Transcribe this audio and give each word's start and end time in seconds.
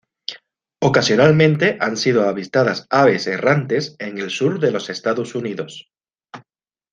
Ocasionalmente 0.79 1.77
han 1.79 1.95
sido 1.95 2.27
avistadas 2.27 2.87
aves 2.89 3.27
errantes 3.27 3.95
en 3.99 4.17
el 4.17 4.31
sur 4.31 4.59
de 4.59 4.71
los 4.71 4.89
Estados 4.89 5.35
Unidos. 5.35 5.91